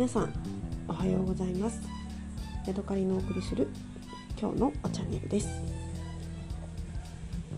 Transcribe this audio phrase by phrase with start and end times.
[0.00, 0.32] 皆さん
[0.88, 1.78] おはようございます。
[2.66, 3.68] ヤドカリのお送りする
[4.40, 5.50] 今日のチャンネルです。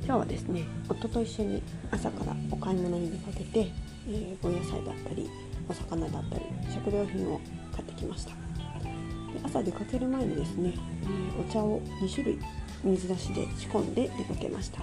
[0.04, 3.70] 今日はですね夫と一緒に朝からお買い物に出かけて、
[4.08, 5.30] えー、お野菜だったり
[5.68, 6.42] お魚だったり
[6.74, 7.40] 食料品を
[7.70, 8.30] 買ってきました。
[8.30, 8.36] で
[9.44, 12.40] 朝出かける前にですね、え、お茶を2種類
[12.82, 14.82] 水出しで仕込んで出かけました。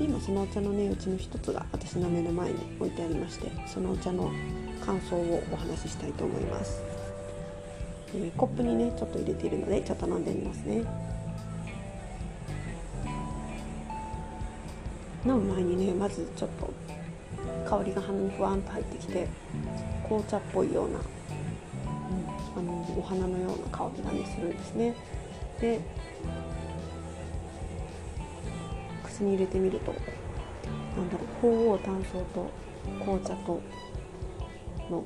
[0.00, 4.30] 今そのお茶のねうちの一つが私の目の前に置いてありましてそのお茶の
[4.84, 6.82] 感想をお話ししたいと思います、
[8.14, 10.84] えー、コップにねちょっと入れているのでちょっと飲んでみますね。
[15.26, 16.72] 飲む前にねまずちょっと
[17.68, 19.28] 香りが鼻にふわんと入ってきて
[20.04, 24.94] 紅茶っぽいような、うん、あのお花のような香りがねするんですね。
[25.60, 25.80] で
[29.20, 32.50] 口に入れてみるとなんだろう鳳凰炭素と
[33.04, 33.60] 紅茶と
[34.90, 35.04] の、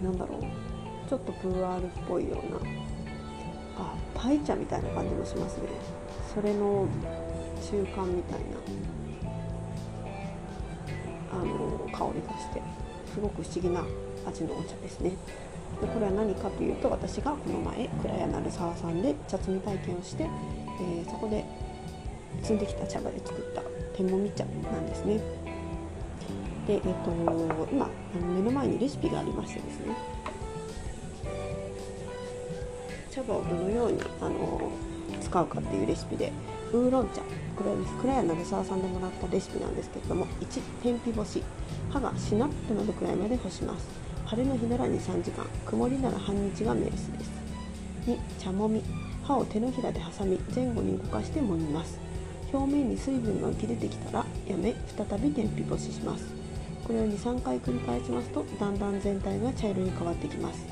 [0.00, 0.40] うん、なんだろう
[1.08, 2.58] ちょっとプーアールっぽいような
[3.78, 5.68] あパイ茶みたいな感じもしますね。
[6.34, 6.86] それの
[7.70, 8.56] 中間みたいな
[11.32, 12.62] あの香りがして
[13.12, 13.84] すごく不思議な
[14.26, 15.10] 味のお茶ですね。
[15.80, 21.44] でこれは何かというと私がこの前倉谷鳴沢さんで茶摘み体験をして、えー、そこで
[22.42, 23.62] 摘んできた茶葉で作った
[23.96, 25.20] 手もみ茶なんですね。
[26.66, 27.88] で、えーと、今あ
[28.20, 29.94] の目の前にレシピがありましてですね。
[33.10, 34.70] 茶葉をどのようにあの
[35.22, 36.32] 使うかっていうレシピで
[36.72, 37.22] ウーロン茶。
[37.56, 41.42] これはです倉谷成沢さんでもらったレシピなんですけれども1天日干し。
[41.90, 43.86] 歯がしなっとなるくらいまで干します。
[44.26, 45.46] 晴れの日なら23時間。
[45.64, 47.30] 曇りなら半日が目安です。
[48.06, 48.82] 2茶もみ。
[49.22, 51.98] 歯を手のひらで挟み前後に動かして揉みます。
[52.52, 56.24] 表面に水分が浮き出てきたらやめ再び天日干しします。
[56.86, 60.66] これを23回繰り返しますとだんだん全体が茶色に変わってきます。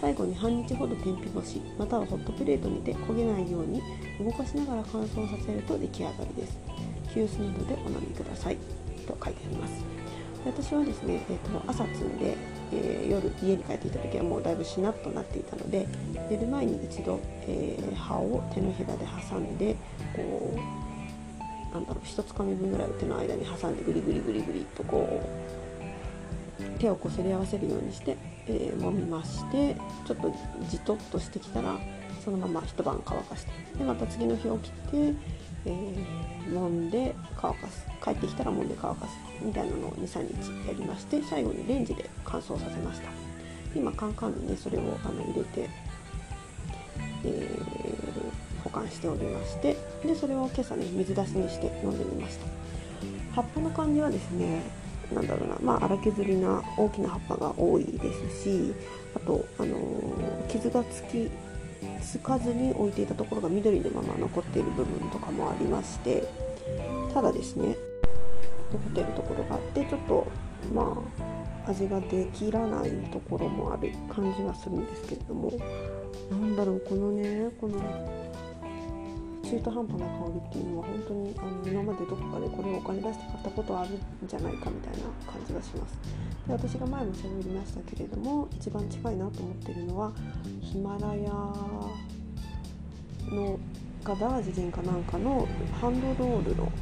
[0.00, 3.80] 最後に半日ほど天日干しまたはホットプレートにて焦げないように
[4.18, 6.58] 動かしながら乾燥させると出来上がりです。
[7.14, 8.56] 急須などでお飲みください。
[9.06, 9.84] と書いてあります。
[10.44, 12.36] 私はですね、えーと、朝摘んで、
[12.72, 15.86] えー、夜家に帰っていた時はもうだいぶしなっとなっていたので
[16.28, 19.76] 寝る前に一度、えー、葉を手のひらで挟んで
[20.16, 20.81] こう
[21.72, 28.16] なんだろう一つかみ分ぐらいを手の間に挟んでグリグリグリグリとこう手をこすり合わせるようにして、
[28.46, 29.74] えー、揉みまして
[30.06, 30.34] ちょっと
[30.68, 31.78] じとっとしてきたら
[32.24, 35.14] そのまま一晩乾かしてでまた次の日起きて、
[35.66, 37.86] えー、揉んで乾かす。
[38.04, 39.12] 帰ってきたら揉んで乾かす。
[39.40, 43.08] みたいなのを23日やりまして最後にレンジで乾燥させました。
[43.74, 45.70] 今カンカンにねそれをあの入れて、
[47.24, 47.82] えー
[48.62, 52.46] 保管しておりましてでそれを今朝ね水出しにして飲んでみました。
[53.34, 54.62] 葉っぱの感じはですね
[55.14, 58.74] なんだろうなまあ荒削りな大きな葉っぱが多いですし
[59.14, 61.30] あと、あのー、傷がつき
[62.00, 66.24] つかずに置いていたところが緑のまま残っている部分とかもありまして
[67.12, 67.76] ただですね
[68.72, 70.26] 残っているところがあってちょっと
[70.72, 70.96] ま
[71.66, 75.52] あ味ができらないところもある感じはするんですけれども
[76.30, 77.78] なんだろうこのねこの
[79.52, 85.98] 中途半端な香りっていうのは本当にあの今までどこかでこれをお金出して買ったことあるんじゃないかみたいな感じがします。
[86.46, 90.10] で私が前もしゃべりましたけれども一番近いなと思ってるのは
[90.62, 91.30] ヒマラヤ
[93.30, 93.60] の
[94.02, 95.46] ガダージリンかなんかの
[95.78, 96.72] ハンドロールの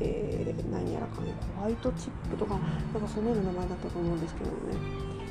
[0.00, 2.58] えー、何やらかねホワイトチップとか
[2.92, 5.23] なんかそのような名前だったと思うんですけどもね。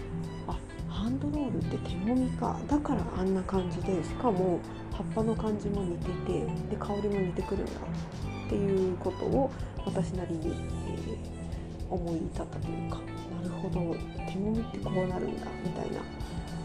[1.04, 4.62] ハンドロールって手もみかだからあんな感じでしかも
[4.94, 7.72] 葉っぱの感じも似ててで香りも似てくるんだ
[8.46, 9.52] っていうことを
[9.86, 13.00] 私なりに、えー、思い至ったというか
[13.36, 13.98] なるほど
[14.32, 16.00] 手もみってこうなるんだみたいな、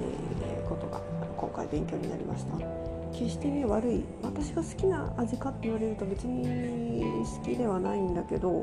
[0.02, 1.00] えー、ことが
[1.36, 2.98] 今回勉強になりました。
[3.10, 8.62] 決してね悪い私が好きな味かって言われると別に好きではないんだけどは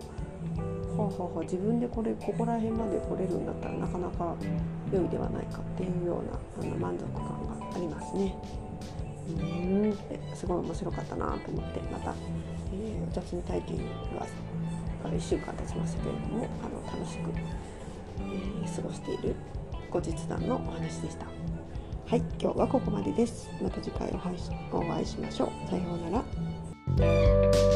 [1.00, 4.35] あ、ははあ、自分でこれここら辺まで来れるんだったらなかなか
[4.91, 7.23] 良いではないかっていうようなあの満足感
[7.59, 8.35] がありますね。
[9.28, 12.14] うんってすごい面白かったなと思ってまた、
[12.72, 13.78] えー、お茶摘み体験
[14.20, 14.28] は
[15.05, 17.29] から1週間経ちましたけれどもあの楽しく、
[18.20, 19.35] えー、過ごしている
[19.91, 21.26] 後日談のお話でした。
[22.08, 23.49] はい、今日はここまでです。
[23.61, 24.11] また次回
[24.72, 25.70] お会いしましょう。
[25.70, 27.75] さようなら。